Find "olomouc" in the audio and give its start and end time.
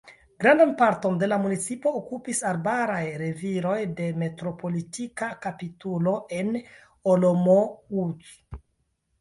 7.15-8.35